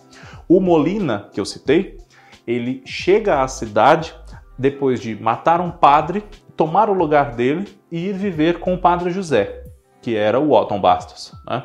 O 0.49 0.59
Molina, 0.59 1.29
que 1.35 1.41
eu 1.41 1.45
citei, 1.45 1.99
ele 2.47 2.81
chega 2.87 3.43
à 3.43 3.49
cidade 3.49 4.15
depois 4.59 5.01
de 5.01 5.15
matar 5.21 5.61
um 5.61 5.71
padre 5.71 6.25
tomar 6.57 6.89
o 6.89 6.95
lugar 6.95 7.33
dele 7.33 7.69
e 7.91 8.07
ir 8.07 8.15
viver 8.15 8.59
com 8.59 8.73
o 8.73 8.79
padre 8.79 9.11
José, 9.11 9.65
que 10.01 10.17
era 10.17 10.41
o 10.41 10.53
Otton 10.53 10.81
Bastos. 10.81 11.33
Né? 11.47 11.63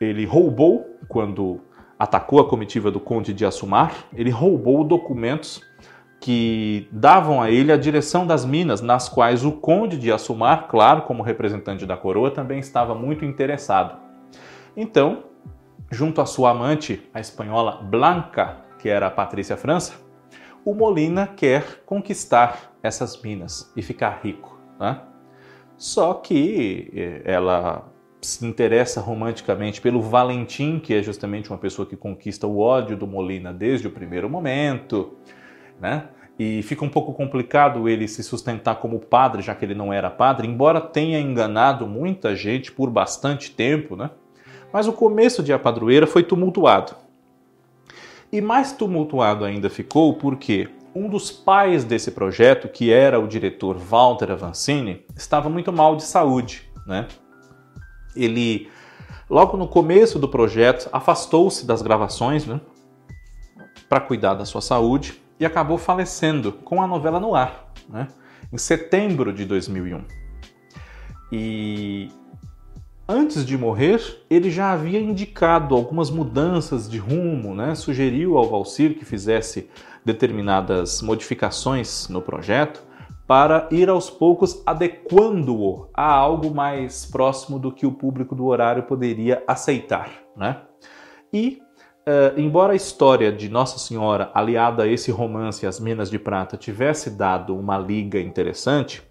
Ele 0.00 0.24
roubou, 0.24 0.98
quando 1.08 1.60
atacou 1.98 2.40
a 2.40 2.48
comitiva 2.48 2.90
do 2.90 3.00
conde 3.00 3.32
de 3.32 3.44
Assumar, 3.44 3.92
ele 4.14 4.30
roubou 4.30 4.84
documentos 4.84 5.62
que 6.20 6.88
davam 6.90 7.40
a 7.40 7.50
ele 7.50 7.72
a 7.72 7.76
direção 7.76 8.26
das 8.26 8.44
minas, 8.44 8.80
nas 8.80 9.08
quais 9.08 9.44
o 9.44 9.52
conde 9.52 9.96
de 9.96 10.10
Assumar, 10.10 10.66
claro, 10.68 11.02
como 11.02 11.22
representante 11.22 11.86
da 11.86 11.96
coroa, 11.96 12.30
também 12.30 12.58
estava 12.58 12.94
muito 12.94 13.24
interessado. 13.24 13.98
Então, 14.76 15.24
junto 15.90 16.20
à 16.20 16.26
sua 16.26 16.50
amante, 16.50 17.08
a 17.14 17.20
espanhola 17.20 17.80
Blanca, 17.82 18.58
que 18.78 18.88
era 18.88 19.06
a 19.06 19.10
Patrícia 19.10 19.56
França, 19.56 19.94
o 20.64 20.74
Molina 20.74 21.26
quer 21.26 21.82
conquistar 21.86 22.72
essas 22.82 23.20
minas 23.22 23.72
e 23.76 23.82
ficar 23.82 24.20
rico. 24.22 24.58
Né? 24.78 25.00
Só 25.76 26.14
que 26.14 26.90
eh, 26.94 27.22
ela 27.24 27.86
se 28.20 28.44
interessa 28.44 29.00
romanticamente 29.00 29.80
pelo 29.80 30.02
Valentim, 30.02 30.78
que 30.78 30.94
é 30.94 31.02
justamente 31.02 31.50
uma 31.50 31.58
pessoa 31.58 31.86
que 31.86 31.96
conquista 31.96 32.46
o 32.46 32.58
ódio 32.58 32.96
do 32.96 33.06
Molina 33.06 33.52
desde 33.52 33.86
o 33.86 33.90
primeiro 33.90 34.28
momento, 34.28 35.14
né? 35.80 36.08
E 36.38 36.62
fica 36.62 36.84
um 36.84 36.88
pouco 36.88 37.12
complicado 37.12 37.88
ele 37.88 38.06
se 38.06 38.22
sustentar 38.22 38.76
como 38.76 39.00
padre, 39.00 39.42
já 39.42 39.54
que 39.54 39.64
ele 39.64 39.74
não 39.74 39.92
era 39.92 40.08
padre, 40.08 40.46
embora 40.46 40.80
tenha 40.80 41.18
enganado 41.20 41.86
muita 41.86 42.36
gente 42.36 42.70
por 42.70 42.90
bastante 42.90 43.50
tempo, 43.50 43.96
né? 43.96 44.10
Mas 44.72 44.86
o 44.86 44.92
começo 44.92 45.42
de 45.42 45.52
A 45.52 45.58
Padroeira 45.58 46.06
foi 46.06 46.22
tumultuado. 46.22 46.94
E 48.30 48.40
mais 48.40 48.72
tumultuado 48.72 49.44
ainda 49.44 49.70
ficou 49.70 50.14
porque 50.14 50.68
um 50.94 51.08
dos 51.08 51.30
pais 51.30 51.84
desse 51.84 52.10
projeto, 52.10 52.68
que 52.68 52.92
era 52.92 53.18
o 53.18 53.26
diretor 53.26 53.76
Walter 53.76 54.30
Avancini, 54.32 55.04
estava 55.16 55.48
muito 55.48 55.72
mal 55.72 55.96
de 55.96 56.04
saúde. 56.04 56.68
Né? 56.86 57.06
Ele, 58.22 58.68
logo 59.30 59.56
no 59.56 59.68
começo 59.68 60.18
do 60.18 60.28
projeto, 60.28 60.88
afastou-se 60.92 61.64
das 61.64 61.82
gravações 61.82 62.46
né? 62.46 62.60
para 63.88 64.00
cuidar 64.00 64.34
da 64.34 64.44
sua 64.44 64.60
saúde 64.60 65.22
e 65.38 65.46
acabou 65.46 65.78
falecendo 65.78 66.52
com 66.52 66.82
a 66.82 66.86
novela 66.86 67.20
no 67.20 67.34
ar, 67.34 67.72
né? 67.88 68.08
em 68.52 68.58
setembro 68.58 69.32
de 69.32 69.44
2001. 69.44 70.04
E 71.30 72.10
Antes 73.10 73.46
de 73.46 73.56
morrer, 73.56 74.22
ele 74.28 74.50
já 74.50 74.70
havia 74.70 75.00
indicado 75.00 75.74
algumas 75.74 76.10
mudanças 76.10 76.86
de 76.86 76.98
rumo, 76.98 77.54
né? 77.54 77.74
sugeriu 77.74 78.36
ao 78.36 78.50
Valcir 78.50 78.98
que 78.98 79.04
fizesse 79.06 79.70
determinadas 80.04 81.00
modificações 81.00 82.06
no 82.10 82.20
projeto 82.20 82.82
para 83.28 83.68
ir 83.70 83.90
aos 83.90 84.08
poucos 84.08 84.62
adequando-o 84.64 85.90
a 85.92 86.10
algo 86.10 86.50
mais 86.50 87.04
próximo 87.04 87.58
do 87.58 87.70
que 87.70 87.84
o 87.84 87.92
público 87.92 88.34
do 88.34 88.46
horário 88.46 88.84
poderia 88.84 89.44
aceitar. 89.46 90.10
Né? 90.34 90.62
E, 91.30 91.60
uh, 92.08 92.40
embora 92.40 92.72
a 92.72 92.76
história 92.76 93.30
de 93.30 93.50
Nossa 93.50 93.78
Senhora, 93.78 94.30
aliada 94.32 94.84
a 94.84 94.86
esse 94.86 95.10
romance 95.10 95.66
As 95.66 95.78
Minas 95.78 96.08
de 96.10 96.18
Prata, 96.18 96.56
tivesse 96.56 97.10
dado 97.10 97.54
uma 97.54 97.76
liga 97.76 98.18
interessante, 98.18 99.02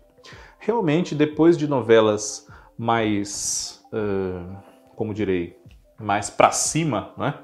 realmente 0.58 1.14
depois 1.14 1.56
de 1.56 1.68
novelas 1.68 2.48
mais 2.76 3.86
uh, 3.94 4.58
como 4.96 5.14
direi, 5.14 5.56
mais 6.00 6.28
para 6.28 6.50
cima, 6.50 7.12
né? 7.16 7.36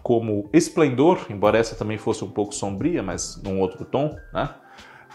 como 0.00 0.48
Esplendor, 0.52 1.26
embora 1.28 1.58
essa 1.58 1.74
também 1.74 1.98
fosse 1.98 2.24
um 2.24 2.30
pouco 2.30 2.54
sombria, 2.54 3.02
mas 3.02 3.42
num 3.42 3.58
outro 3.58 3.84
tom, 3.84 4.14
né? 4.32 4.48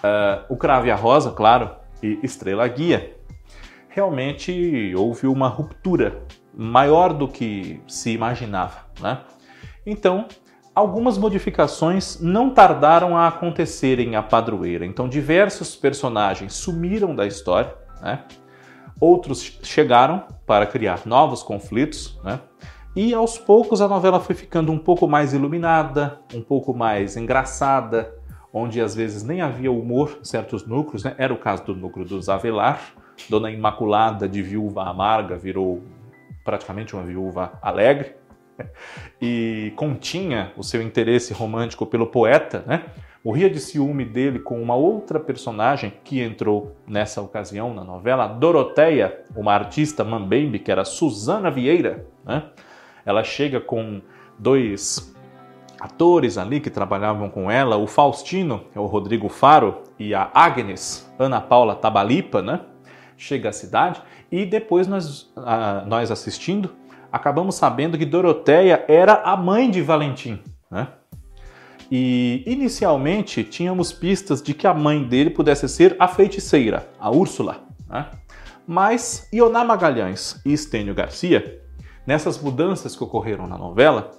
Uh, 0.05 0.53
o 0.53 0.57
Crave 0.57 0.91
a 0.91 0.95
Rosa, 0.95 1.31
claro, 1.31 1.71
e 2.01 2.19
Estrela 2.21 2.67
Guia. 2.67 3.15
Realmente 3.89 4.93
houve 4.95 5.27
uma 5.27 5.47
ruptura 5.47 6.23
maior 6.53 7.13
do 7.13 7.27
que 7.27 7.81
se 7.87 8.11
imaginava. 8.11 8.85
Né? 9.01 9.19
Então, 9.85 10.27
algumas 10.73 11.17
modificações 11.17 12.19
não 12.19 12.49
tardaram 12.49 13.17
a 13.17 13.27
acontecer 13.27 13.99
em 13.99 14.15
A 14.15 14.23
Padroeira. 14.23 14.85
Então, 14.85 15.07
diversos 15.07 15.75
personagens 15.75 16.53
sumiram 16.53 17.15
da 17.15 17.25
história, 17.25 17.73
né? 18.01 18.23
outros 18.99 19.59
chegaram 19.63 20.23
para 20.45 20.65
criar 20.65 21.01
novos 21.05 21.43
conflitos, 21.43 22.19
né? 22.23 22.39
E 22.95 23.13
aos 23.13 23.37
poucos 23.37 23.81
a 23.81 23.89
novela 23.89 24.21
foi 24.21 24.33
ficando 24.33 24.71
um 24.71 24.77
pouco 24.77 25.05
mais 25.05 25.33
iluminada, 25.33 26.21
um 26.33 26.41
pouco 26.41 26.73
mais 26.73 27.17
engraçada, 27.17 28.13
onde 28.57 28.79
às 28.79 28.95
vezes 28.95 29.21
nem 29.21 29.41
havia 29.41 29.69
humor 29.69 30.17
em 30.21 30.23
certos 30.23 30.65
núcleos, 30.65 31.03
né? 31.03 31.13
Era 31.17 31.33
o 31.33 31.37
caso 31.37 31.65
do 31.65 31.75
núcleo 31.75 32.05
dos 32.05 32.29
Avelar, 32.29 32.79
Dona 33.29 33.51
Imaculada 33.51 34.29
de 34.29 34.41
viúva 34.41 34.83
amarga 34.83 35.35
virou 35.35 35.83
praticamente 36.45 36.95
uma 36.95 37.03
viúva 37.03 37.59
alegre 37.61 38.15
e 39.21 39.73
continha 39.75 40.53
o 40.55 40.63
seu 40.63 40.81
interesse 40.81 41.33
romântico 41.33 41.85
pelo 41.85 42.07
poeta, 42.07 42.63
né? 42.65 42.85
morria 43.25 43.49
de 43.49 43.59
ciúme 43.59 44.05
dele 44.05 44.39
com 44.39 44.61
uma 44.61 44.75
outra 44.75 45.19
personagem 45.19 45.91
que 46.03 46.21
entrou 46.21 46.77
nessa 46.87 47.21
ocasião 47.21 47.73
na 47.73 47.83
novela, 47.83 48.25
Doroteia, 48.25 49.21
uma 49.35 49.53
artista 49.53 50.01
mambembe, 50.03 50.59
que 50.59 50.71
era 50.71 50.85
Susana 50.85 51.51
Vieira. 51.51 52.05
Né? 52.23 52.43
Ela 53.05 53.23
chega 53.23 53.59
com 53.59 54.01
dois 54.39 55.14
atores 55.85 56.37
ali 56.37 56.59
que 56.59 56.69
trabalhavam 56.69 57.29
com 57.29 57.49
ela, 57.49 57.77
o 57.77 57.87
Faustino, 57.87 58.65
é 58.75 58.79
o 58.79 58.85
Rodrigo 58.85 59.29
Faro, 59.29 59.83
e 59.97 60.13
a 60.13 60.29
Agnes, 60.33 61.09
Ana 61.17 61.39
Paula 61.39 61.75
Tabalipa, 61.75 62.41
né? 62.41 62.61
chega 63.17 63.49
à 63.49 63.53
cidade 63.53 64.01
e 64.31 64.45
depois 64.45 64.87
nós, 64.87 65.31
nós 65.87 66.11
assistindo, 66.11 66.75
acabamos 67.11 67.55
sabendo 67.55 67.97
que 67.97 68.05
Doroteia 68.05 68.83
era 68.87 69.13
a 69.23 69.37
mãe 69.37 69.69
de 69.69 69.81
Valentim. 69.81 70.41
Né? 70.69 70.87
E 71.89 72.43
inicialmente 72.45 73.43
tínhamos 73.43 73.93
pistas 73.93 74.41
de 74.41 74.53
que 74.53 74.67
a 74.67 74.73
mãe 74.73 75.03
dele 75.03 75.29
pudesse 75.29 75.69
ser 75.69 75.95
a 75.99 76.07
feiticeira, 76.07 76.89
a 76.99 77.09
Úrsula. 77.09 77.63
Né? 77.87 78.07
Mas 78.67 79.29
Ioná 79.31 79.63
Magalhães 79.63 80.41
e 80.45 80.51
Estênio 80.51 80.95
Garcia, 80.95 81.61
nessas 82.05 82.41
mudanças 82.41 82.95
que 82.95 83.03
ocorreram 83.03 83.47
na 83.47 83.57
novela, 83.57 84.11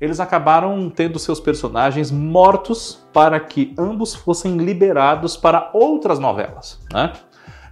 eles 0.00 0.18
acabaram 0.18 0.88
tendo 0.88 1.18
seus 1.18 1.38
personagens 1.38 2.10
mortos 2.10 3.06
para 3.12 3.38
que 3.38 3.74
ambos 3.78 4.14
fossem 4.14 4.56
liberados 4.56 5.36
para 5.36 5.70
outras 5.74 6.18
novelas. 6.18 6.80
Né? 6.92 7.12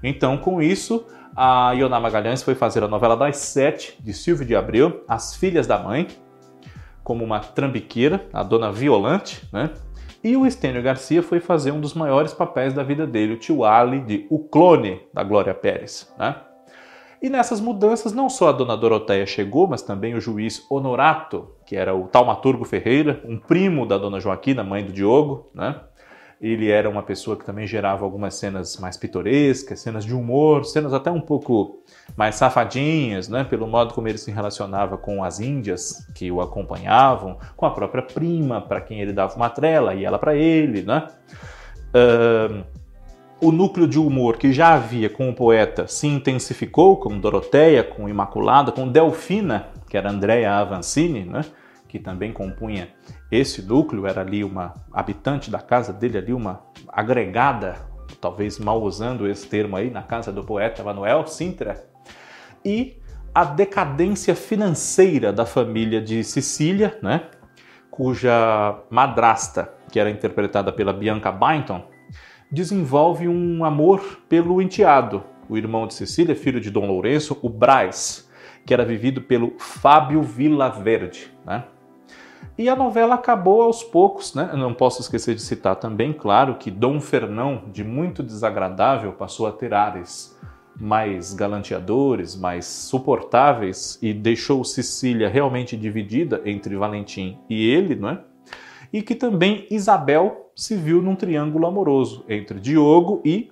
Então, 0.02 0.36
com 0.36 0.60
isso, 0.60 1.06
a 1.34 1.72
Ioná 1.72 1.98
Magalhães 1.98 2.42
foi 2.42 2.54
fazer 2.54 2.82
a 2.82 2.88
novela 2.88 3.16
das 3.16 3.38
sete 3.38 3.96
de 4.00 4.12
Silvio 4.12 4.46
de 4.46 4.54
Abreu, 4.54 5.04
As 5.08 5.34
Filhas 5.34 5.66
da 5.66 5.78
Mãe, 5.78 6.06
como 7.02 7.24
uma 7.24 7.40
trambiqueira, 7.40 8.26
a 8.32 8.42
Dona 8.42 8.70
Violante, 8.70 9.48
né? 9.52 9.70
E 10.22 10.36
o 10.36 10.44
Estênio 10.44 10.82
Garcia 10.82 11.22
foi 11.22 11.38
fazer 11.38 11.70
um 11.70 11.80
dos 11.80 11.94
maiores 11.94 12.34
papéis 12.34 12.74
da 12.74 12.82
vida 12.82 13.06
dele, 13.06 13.34
o 13.34 13.38
tio 13.38 13.64
Ali, 13.64 14.00
de 14.00 14.26
O 14.28 14.40
Clone, 14.40 15.00
da 15.14 15.22
Glória 15.22 15.54
Pérez, 15.54 16.12
né? 16.18 16.36
E 17.22 17.30
nessas 17.30 17.60
mudanças, 17.60 18.12
não 18.12 18.28
só 18.28 18.48
a 18.48 18.52
dona 18.52 18.76
Doroteia 18.76 19.26
chegou, 19.26 19.66
mas 19.66 19.80
também 19.80 20.14
o 20.14 20.20
juiz 20.20 20.64
Honorato, 20.70 21.48
que 21.68 21.76
era 21.76 21.94
o 21.94 22.04
taumaturgo 22.04 22.64
Ferreira, 22.64 23.20
um 23.26 23.36
primo 23.36 23.84
da 23.84 23.98
dona 23.98 24.18
Joaquina, 24.18 24.64
mãe 24.64 24.82
do 24.82 24.90
Diogo, 24.90 25.50
né? 25.54 25.78
Ele 26.40 26.70
era 26.70 26.88
uma 26.88 27.02
pessoa 27.02 27.36
que 27.36 27.44
também 27.44 27.66
gerava 27.66 28.06
algumas 28.06 28.36
cenas 28.36 28.78
mais 28.78 28.96
pitorescas, 28.96 29.78
cenas 29.78 30.02
de 30.02 30.14
humor, 30.14 30.64
cenas 30.64 30.94
até 30.94 31.10
um 31.10 31.20
pouco 31.20 31.82
mais 32.16 32.36
safadinhas, 32.36 33.28
né? 33.28 33.44
Pelo 33.44 33.66
modo 33.66 33.92
como 33.92 34.08
ele 34.08 34.16
se 34.16 34.30
relacionava 34.30 34.96
com 34.96 35.22
as 35.22 35.40
índias 35.40 36.06
que 36.14 36.32
o 36.32 36.40
acompanhavam, 36.40 37.36
com 37.54 37.66
a 37.66 37.70
própria 37.70 38.02
prima, 38.02 38.62
para 38.62 38.80
quem 38.80 39.02
ele 39.02 39.12
dava 39.12 39.36
uma 39.36 39.50
trela 39.50 39.94
e 39.94 40.06
ela 40.06 40.18
para 40.18 40.34
ele, 40.34 40.80
né? 40.80 41.06
Uh, 41.92 42.64
o 43.42 43.52
núcleo 43.52 43.86
de 43.86 43.98
humor 43.98 44.38
que 44.38 44.54
já 44.54 44.72
havia 44.72 45.10
com 45.10 45.28
o 45.28 45.34
poeta 45.34 45.86
se 45.86 46.06
intensificou, 46.06 46.96
com 46.96 47.20
Doroteia, 47.20 47.84
com 47.84 48.08
Imaculada, 48.08 48.72
com 48.72 48.88
Delfina, 48.88 49.68
que 49.88 49.96
era 49.96 50.10
Andrea 50.10 50.54
Avancini, 50.54 51.24
né? 51.24 51.44
que 51.88 51.98
também 51.98 52.32
compunha 52.32 52.88
esse 53.30 53.62
núcleo, 53.62 54.06
era 54.06 54.20
ali 54.20 54.44
uma 54.44 54.74
habitante 54.92 55.50
da 55.50 55.58
casa 55.58 55.92
dele, 55.92 56.18
ali 56.18 56.32
uma 56.32 56.62
agregada, 56.88 57.76
talvez 58.20 58.58
mal 58.58 58.82
usando 58.82 59.26
esse 59.26 59.46
termo 59.48 59.76
aí, 59.76 59.90
na 59.90 60.02
casa 60.02 60.30
do 60.30 60.44
poeta 60.44 60.84
Manuel 60.84 61.26
Sintra, 61.26 61.82
e 62.64 62.98
a 63.34 63.44
decadência 63.44 64.34
financeira 64.34 65.32
da 65.32 65.46
família 65.46 66.00
de 66.00 66.22
Sicília, 66.22 66.98
né? 67.02 67.22
cuja 67.90 68.80
madrasta, 68.90 69.72
que 69.90 69.98
era 69.98 70.10
interpretada 70.10 70.72
pela 70.72 70.92
Bianca 70.92 71.32
Byington, 71.32 71.84
desenvolve 72.50 73.28
um 73.28 73.64
amor 73.64 74.20
pelo 74.28 74.60
enteado, 74.60 75.24
o 75.48 75.56
irmão 75.56 75.86
de 75.86 75.94
Cecília, 75.94 76.36
filho 76.36 76.60
de 76.60 76.70
Dom 76.70 76.86
Lourenço, 76.86 77.38
o 77.42 77.48
Braz, 77.48 78.27
que 78.68 78.74
era 78.74 78.84
vivido 78.84 79.22
pelo 79.22 79.54
Fábio 79.56 80.22
Villaverde. 80.22 81.32
Né? 81.42 81.64
E 82.58 82.68
a 82.68 82.76
novela 82.76 83.14
acabou 83.14 83.62
aos 83.62 83.82
poucos, 83.82 84.34
né? 84.34 84.50
não 84.52 84.74
posso 84.74 85.00
esquecer 85.00 85.34
de 85.34 85.40
citar 85.40 85.76
também, 85.76 86.12
claro, 86.12 86.56
que 86.56 86.70
Dom 86.70 87.00
Fernão, 87.00 87.62
de 87.72 87.82
muito 87.82 88.22
desagradável, 88.22 89.12
passou 89.12 89.46
a 89.46 89.52
ter 89.52 89.72
ares 89.72 90.38
mais 90.78 91.32
galanteadores, 91.32 92.36
mais 92.36 92.66
suportáveis 92.66 93.98
e 94.02 94.12
deixou 94.12 94.62
Sicília 94.62 95.30
realmente 95.30 95.74
dividida 95.74 96.42
entre 96.44 96.76
Valentim 96.76 97.38
e 97.48 97.70
ele, 97.70 97.96
não 97.96 98.10
é? 98.10 98.20
E 98.92 99.02
que 99.02 99.14
também 99.14 99.66
Isabel 99.70 100.50
se 100.54 100.74
viu 100.74 101.00
num 101.00 101.14
triângulo 101.14 101.66
amoroso 101.66 102.24
entre 102.28 102.58
Diogo 102.58 103.22
e 103.24 103.50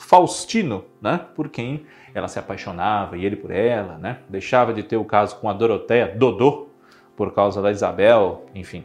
Faustino, 0.00 0.84
né? 1.02 1.20
Por 1.34 1.48
quem 1.48 1.84
ela 2.14 2.28
se 2.28 2.38
apaixonava 2.38 3.18
e 3.18 3.26
ele 3.26 3.36
por 3.36 3.50
ela, 3.50 3.98
né? 3.98 4.20
Deixava 4.28 4.72
de 4.72 4.82
ter 4.82 4.96
o 4.96 5.04
caso 5.04 5.36
com 5.36 5.50
a 5.50 5.52
Doroteia, 5.52 6.08
Dodô, 6.16 6.68
por 7.14 7.34
causa 7.34 7.60
da 7.60 7.70
Isabel, 7.70 8.46
enfim. 8.54 8.84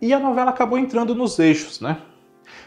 E 0.00 0.14
a 0.14 0.18
novela 0.18 0.50
acabou 0.50 0.78
entrando 0.78 1.14
nos 1.14 1.38
eixos, 1.38 1.80
né? 1.80 1.98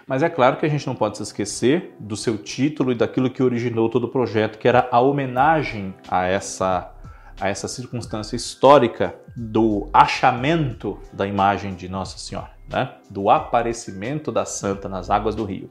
Mas 0.05 0.23
é 0.23 0.29
claro 0.29 0.57
que 0.57 0.65
a 0.65 0.69
gente 0.69 0.85
não 0.85 0.95
pode 0.95 1.17
se 1.17 1.23
esquecer 1.23 1.95
do 1.99 2.15
seu 2.15 2.37
título 2.37 2.91
e 2.91 2.95
daquilo 2.95 3.29
que 3.29 3.41
originou 3.41 3.89
todo 3.89 4.05
o 4.05 4.09
projeto, 4.09 4.57
que 4.57 4.67
era 4.67 4.87
a 4.91 4.99
homenagem 4.99 5.93
a 6.09 6.25
essa 6.25 6.91
a 7.39 7.49
essa 7.49 7.67
circunstância 7.67 8.35
histórica 8.35 9.15
do 9.35 9.87
achamento 9.93 10.99
da 11.13 11.25
imagem 11.25 11.73
de 11.73 11.87
Nossa 11.87 12.17
Senhora 12.17 12.59
né, 12.71 12.91
do 13.09 13.29
aparecimento 13.29 14.31
da 14.31 14.45
santa 14.45 14.87
nas 14.87 15.09
águas 15.09 15.35
do 15.35 15.43
rio. 15.43 15.69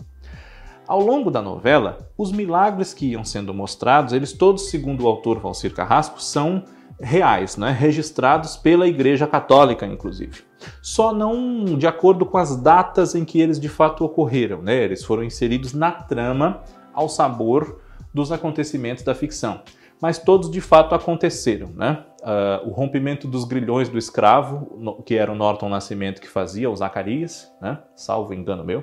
Ao 0.87 1.01
longo 1.01 1.31
da 1.31 1.43
novela, 1.43 1.99
os 2.17 2.33
milagres 2.33 2.95
que 2.95 3.07
iam 3.07 3.25
sendo 3.25 3.53
mostrados, 3.53 4.13
eles 4.13 4.33
todos, 4.33 4.71
segundo 4.71 5.05
o 5.05 5.09
autor 5.09 5.39
Valcir 5.39 5.73
Carrasco, 5.75 6.21
são 6.21 6.65
reais, 7.01 7.57
né, 7.57 7.71
registrados 7.71 8.57
pela 8.57 8.89
Igreja 8.89 9.27
Católica, 9.27 9.87
inclusive. 9.87 10.43
Só 10.83 11.13
não 11.13 11.65
de 11.77 11.87
acordo 11.87 12.27
com 12.27 12.39
as 12.39 12.57
datas 12.57 13.15
em 13.15 13.25
que 13.25 13.41
eles 13.41 13.61
de 13.61 13.69
fato 13.69 14.05
ocorreram, 14.05 14.61
né? 14.61 14.83
Eles 14.83 15.05
foram 15.05 15.23
inseridos 15.23 15.73
na 15.73 15.93
trama 15.93 16.63
ao 16.93 17.09
sabor 17.09 17.81
dos 18.13 18.33
acontecimentos 18.33 19.05
da 19.05 19.15
ficção 19.15 19.61
mas 20.01 20.19
todos 20.19 20.51
de 20.51 20.61
fato 20.61 20.95
aconteceram. 20.95 21.69
Né? 21.69 22.05
Uh, 22.21 22.69
o 22.69 22.73
rompimento 22.73 23.27
dos 23.27 23.45
grilhões 23.45 23.89
do 23.89 23.99
escravo, 23.99 24.77
no, 24.79 25.03
que 25.03 25.15
era 25.17 25.31
o 25.31 25.35
Norton 25.35 25.69
Nascimento 25.69 26.21
que 26.21 26.29
fazia, 26.29 26.71
o 26.71 26.77
Zacarias, 26.77 27.53
né? 27.61 27.79
salvo 27.95 28.35
engano 28.35 28.65
meu, 28.65 28.83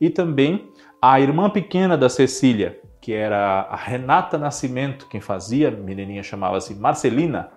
e 0.00 0.10
também 0.10 0.70
a 1.00 1.20
irmã 1.20 1.50
pequena 1.50 1.96
da 1.96 2.08
Cecília, 2.08 2.80
que 3.00 3.12
era 3.12 3.62
a 3.62 3.76
Renata 3.76 4.36
Nascimento, 4.36 5.06
quem 5.08 5.20
fazia, 5.20 5.68
a 5.68 5.70
menininha 5.70 6.22
chamava-se 6.22 6.74
Marcelina, 6.74 7.50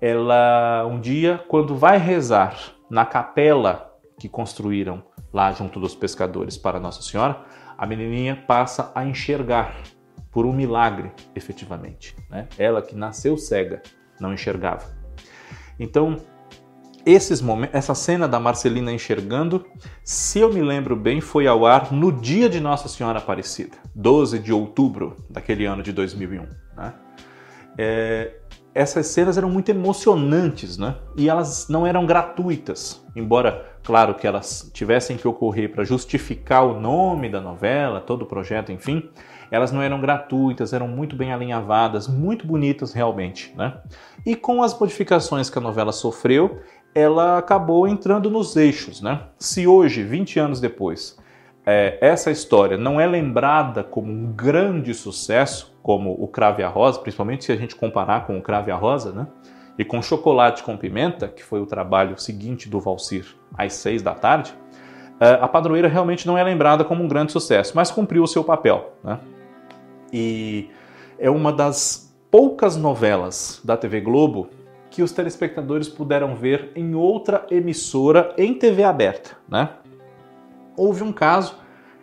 ela 0.00 0.86
um 0.86 1.00
dia, 1.00 1.42
quando 1.48 1.74
vai 1.74 1.96
rezar 1.98 2.56
na 2.90 3.04
capela 3.04 3.92
que 4.18 4.28
construíram 4.28 5.02
lá 5.32 5.52
junto 5.52 5.80
dos 5.80 5.94
pescadores 5.94 6.56
para 6.56 6.80
Nossa 6.80 7.02
Senhora, 7.02 7.40
a 7.76 7.86
menininha 7.86 8.36
passa 8.46 8.90
a 8.94 9.04
enxergar 9.04 9.76
por 10.36 10.44
um 10.44 10.52
milagre, 10.52 11.10
efetivamente. 11.34 12.14
Né? 12.28 12.46
Ela 12.58 12.82
que 12.82 12.94
nasceu 12.94 13.38
cega, 13.38 13.80
não 14.20 14.34
enxergava. 14.34 14.84
Então, 15.80 16.18
esses 17.06 17.40
momentos, 17.40 17.74
essa 17.74 17.94
cena 17.94 18.28
da 18.28 18.38
Marcelina 18.38 18.92
enxergando, 18.92 19.64
se 20.04 20.38
eu 20.38 20.52
me 20.52 20.60
lembro 20.60 20.94
bem, 20.94 21.22
foi 21.22 21.46
ao 21.46 21.64
ar 21.64 21.90
no 21.90 22.12
dia 22.12 22.50
de 22.50 22.60
Nossa 22.60 22.86
Senhora 22.86 23.18
Aparecida, 23.18 23.78
12 23.94 24.38
de 24.38 24.52
outubro 24.52 25.16
daquele 25.30 25.64
ano 25.64 25.82
de 25.82 25.90
2001. 25.90 26.42
Né? 26.76 26.94
É, 27.78 28.36
essas 28.74 29.06
cenas 29.06 29.38
eram 29.38 29.48
muito 29.48 29.70
emocionantes, 29.70 30.76
né? 30.76 30.96
E 31.16 31.30
elas 31.30 31.66
não 31.66 31.86
eram 31.86 32.04
gratuitas, 32.04 33.02
embora, 33.16 33.74
claro, 33.82 34.14
que 34.14 34.26
elas 34.26 34.70
tivessem 34.74 35.16
que 35.16 35.26
ocorrer 35.26 35.72
para 35.72 35.82
justificar 35.82 36.66
o 36.66 36.78
nome 36.78 37.30
da 37.30 37.40
novela, 37.40 38.02
todo 38.02 38.20
o 38.20 38.26
projeto, 38.26 38.70
enfim 38.70 39.08
elas 39.50 39.72
não 39.72 39.82
eram 39.82 40.00
gratuitas, 40.00 40.72
eram 40.72 40.88
muito 40.88 41.16
bem 41.16 41.32
alinhavadas, 41.32 42.08
muito 42.08 42.46
bonitas 42.46 42.92
realmente, 42.92 43.52
né? 43.56 43.78
E 44.24 44.34
com 44.34 44.62
as 44.62 44.78
modificações 44.78 45.50
que 45.50 45.58
a 45.58 45.60
novela 45.60 45.92
sofreu, 45.92 46.60
ela 46.94 47.38
acabou 47.38 47.86
entrando 47.86 48.30
nos 48.30 48.56
eixos, 48.56 49.00
né? 49.00 49.20
Se 49.38 49.66
hoje, 49.66 50.02
20 50.02 50.38
anos 50.38 50.60
depois, 50.60 51.18
é, 51.64 51.98
essa 52.00 52.30
história 52.30 52.78
não 52.78 53.00
é 53.00 53.06
lembrada 53.06 53.82
como 53.82 54.10
um 54.10 54.32
grande 54.32 54.94
sucesso, 54.94 55.76
como 55.82 56.12
o 56.12 56.28
Crave 56.28 56.62
a 56.62 56.68
Rosa, 56.68 57.00
principalmente 57.00 57.44
se 57.44 57.52
a 57.52 57.56
gente 57.56 57.74
comparar 57.76 58.26
com 58.26 58.38
o 58.38 58.42
Crave 58.42 58.70
a 58.70 58.76
Rosa, 58.76 59.12
né? 59.12 59.26
E 59.78 59.84
com 59.84 60.00
Chocolate 60.00 60.62
com 60.62 60.76
Pimenta, 60.76 61.28
que 61.28 61.44
foi 61.44 61.60
o 61.60 61.66
trabalho 61.66 62.18
seguinte 62.18 62.68
do 62.68 62.80
Valsir 62.80 63.26
às 63.58 63.74
seis 63.74 64.00
da 64.00 64.14
tarde, 64.14 64.54
é, 65.20 65.32
a 65.40 65.48
Padroeira 65.48 65.88
realmente 65.88 66.26
não 66.26 66.36
é 66.36 66.44
lembrada 66.44 66.84
como 66.84 67.02
um 67.02 67.08
grande 67.08 67.32
sucesso, 67.32 67.72
mas 67.74 67.90
cumpriu 67.90 68.22
o 68.22 68.26
seu 68.26 68.44
papel. 68.44 68.92
Né? 69.02 69.18
E 70.18 70.70
é 71.18 71.28
uma 71.28 71.52
das 71.52 72.10
poucas 72.30 72.74
novelas 72.74 73.60
da 73.62 73.76
TV 73.76 74.00
Globo 74.00 74.48
que 74.90 75.02
os 75.02 75.12
telespectadores 75.12 75.90
puderam 75.90 76.34
ver 76.34 76.72
em 76.74 76.94
outra 76.94 77.46
emissora 77.50 78.34
em 78.38 78.54
TV 78.54 78.82
aberta. 78.82 79.36
Né? 79.46 79.68
Houve 80.74 81.02
um 81.02 81.12
caso 81.12 81.56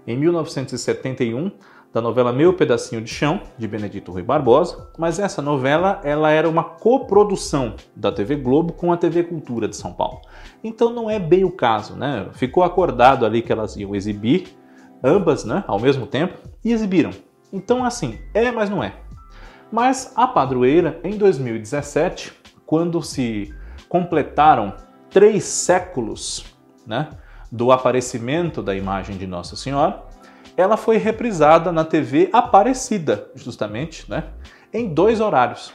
em 0.06 0.16
1971 0.16 1.50
da 1.92 2.00
novela 2.02 2.32
Meu 2.32 2.54
Pedacinho 2.54 3.02
de 3.02 3.10
Chão, 3.10 3.42
de 3.58 3.68
Benedito 3.68 4.12
Rui 4.12 4.22
Barbosa, 4.22 4.92
mas 4.96 5.18
essa 5.18 5.42
novela 5.42 6.00
ela 6.04 6.30
era 6.30 6.48
uma 6.48 6.64
coprodução 6.64 7.76
da 7.96 8.12
TV 8.12 8.36
Globo 8.36 8.74
com 8.74 8.94
a 8.94 8.98
TV 8.98 9.24
Cultura 9.24 9.68
de 9.68 9.76
São 9.76 9.92
Paulo. 9.92 10.22
Então 10.64 10.94
não 10.94 11.10
é 11.10 11.18
bem 11.18 11.44
o 11.44 11.52
caso, 11.52 11.96
né? 11.96 12.28
Ficou 12.34 12.64
acordado 12.64 13.26
ali 13.26 13.42
que 13.42 13.52
elas 13.52 13.76
iam 13.76 13.96
exibir 13.96 14.56
ambas, 15.04 15.44
né, 15.46 15.64
ao 15.68 15.80
mesmo 15.80 16.06
tempo 16.06 16.38
e 16.64 16.72
exibiram. 16.72 17.12
Então 17.54 17.86
assim, 17.86 18.20
é, 18.34 18.52
mas 18.52 18.70
não 18.70 18.84
é. 18.84 18.96
Mas 19.72 20.12
a 20.16 20.28
Padroeira 20.28 21.00
em 21.04 21.18
2017, 21.18 22.34
quando 22.66 23.02
se 23.02 23.54
completaram 23.88 24.74
três 25.10 25.44
séculos, 25.44 26.46
né, 26.86 27.10
do 27.52 27.72
aparecimento 27.72 28.64
da 28.64 28.76
imagem 28.76 29.16
de 29.16 29.28
Nossa 29.28 29.56
Senhora, 29.56 30.04
ela 30.58 30.76
foi 30.76 30.98
reprisada 30.98 31.72
na 31.72 31.86
TV 31.86 32.30
Aparecida, 32.34 33.30
justamente, 33.36 34.10
né? 34.10 34.24
Em 34.74 34.92
dois 34.92 35.22
horários, 35.22 35.72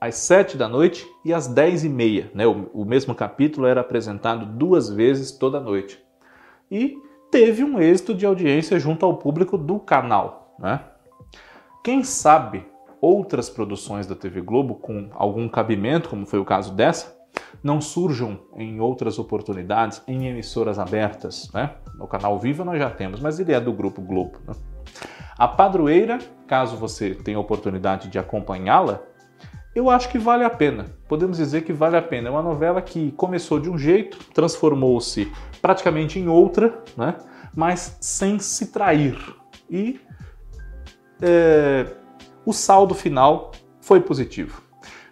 às 0.00 0.14
sete 0.16 0.56
da 0.56 0.68
noite 0.68 1.06
e 1.24 1.34
às 1.34 1.46
dez 1.46 1.84
e 1.84 1.88
meia. 1.88 2.30
Né? 2.34 2.46
O, 2.46 2.70
o 2.72 2.84
mesmo 2.84 3.14
capítulo 3.14 3.66
era 3.66 3.82
apresentado 3.82 4.46
duas 4.46 4.88
vezes 4.88 5.32
toda 5.32 5.60
noite. 5.60 6.02
E 6.70 6.96
teve 7.30 7.62
um 7.62 7.78
êxito 7.78 8.14
de 8.14 8.24
audiência 8.24 8.78
junto 8.78 9.04
ao 9.04 9.16
público 9.16 9.58
do 9.58 9.78
canal. 9.78 10.54
Né? 10.58 10.80
Quem 11.88 12.04
sabe 12.04 12.66
outras 13.00 13.48
produções 13.48 14.06
da 14.06 14.14
TV 14.14 14.42
Globo 14.42 14.74
com 14.74 15.08
algum 15.14 15.48
cabimento, 15.48 16.10
como 16.10 16.26
foi 16.26 16.38
o 16.38 16.44
caso 16.44 16.74
dessa, 16.74 17.16
não 17.62 17.80
surjam 17.80 18.38
em 18.56 18.78
outras 18.78 19.18
oportunidades 19.18 20.02
em 20.06 20.26
emissoras 20.26 20.78
abertas. 20.78 21.50
Né? 21.54 21.70
No 21.98 22.06
canal 22.06 22.38
Viva 22.38 22.62
nós 22.62 22.78
já 22.78 22.90
temos, 22.90 23.20
mas 23.20 23.40
ele 23.40 23.54
é 23.54 23.58
do 23.58 23.72
Grupo 23.72 24.02
Globo. 24.02 24.38
Né? 24.46 24.54
A 25.38 25.48
Padroeira, 25.48 26.18
caso 26.46 26.76
você 26.76 27.14
tenha 27.14 27.40
oportunidade 27.40 28.08
de 28.08 28.18
acompanhá-la, 28.18 29.00
eu 29.74 29.88
acho 29.88 30.10
que 30.10 30.18
vale 30.18 30.44
a 30.44 30.50
pena. 30.50 30.84
Podemos 31.08 31.38
dizer 31.38 31.62
que 31.62 31.72
vale 31.72 31.96
a 31.96 32.02
pena. 32.02 32.28
É 32.28 32.30
uma 32.30 32.42
novela 32.42 32.82
que 32.82 33.12
começou 33.12 33.58
de 33.58 33.70
um 33.70 33.78
jeito, 33.78 34.18
transformou-se 34.34 35.32
praticamente 35.62 36.18
em 36.18 36.28
outra, 36.28 36.82
né? 36.94 37.16
mas 37.56 37.96
sem 37.98 38.38
se 38.38 38.66
trair. 38.72 39.16
E 39.70 39.98
é, 41.20 41.86
o 42.44 42.52
saldo 42.52 42.94
final 42.94 43.52
foi 43.80 44.00
positivo. 44.00 44.62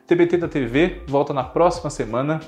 TBT 0.06 0.36
da 0.36 0.48
TV 0.48 1.02
volta 1.06 1.34
na 1.34 1.42
próxima 1.42 1.90
semana. 1.90 2.40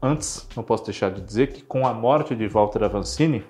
Antes, 0.00 0.48
não 0.56 0.62
posso 0.62 0.84
deixar 0.84 1.10
de 1.10 1.20
dizer 1.20 1.52
que 1.52 1.62
com 1.62 1.86
a 1.86 1.92
morte 1.92 2.34
de 2.34 2.46
Walter 2.46 2.84
Avancini, 2.84 3.44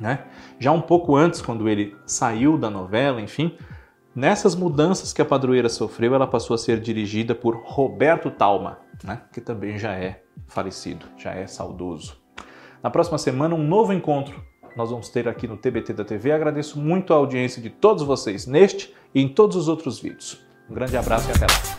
né, 0.00 0.24
já 0.58 0.72
um 0.72 0.80
pouco 0.80 1.16
antes, 1.16 1.42
quando 1.42 1.68
ele 1.68 1.96
saiu 2.06 2.56
da 2.56 2.70
novela, 2.70 3.20
enfim, 3.20 3.56
nessas 4.14 4.54
mudanças 4.54 5.12
que 5.12 5.20
a 5.20 5.24
padroeira 5.24 5.68
sofreu, 5.68 6.14
ela 6.14 6.26
passou 6.26 6.54
a 6.54 6.58
ser 6.58 6.80
dirigida 6.80 7.34
por 7.34 7.56
Roberto 7.64 8.30
Talma, 8.30 8.78
né, 9.04 9.22
que 9.32 9.40
também 9.40 9.78
já 9.78 9.92
é 9.92 10.22
falecido, 10.46 11.06
já 11.16 11.32
é 11.32 11.46
saudoso. 11.46 12.16
Na 12.82 12.90
próxima 12.90 13.18
semana, 13.18 13.54
um 13.54 13.66
novo 13.66 13.92
encontro 13.92 14.42
nós 14.76 14.90
vamos 14.90 15.08
ter 15.08 15.28
aqui 15.28 15.46
no 15.46 15.56
TBT 15.56 15.92
da 15.92 16.04
TV. 16.04 16.32
Agradeço 16.32 16.78
muito 16.78 17.12
a 17.12 17.16
audiência 17.16 17.60
de 17.60 17.70
todos 17.70 18.02
vocês 18.02 18.46
neste 18.46 18.94
e 19.14 19.20
em 19.20 19.28
todos 19.28 19.56
os 19.56 19.68
outros 19.68 20.00
vídeos. 20.00 20.40
Um 20.68 20.74
grande 20.74 20.96
abraço 20.96 21.28
e 21.28 21.32
até 21.32 21.46
lá. 21.46 21.77